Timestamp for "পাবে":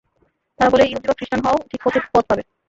2.29-2.43